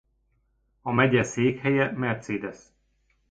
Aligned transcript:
A 0.81 0.91
megye 0.91 1.23
székhelye 1.23 1.91
Mercedes. 1.91 2.57